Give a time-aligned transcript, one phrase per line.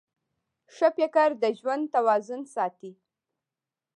[0.75, 2.91] ښه فکر د ژوند توازن ساتي.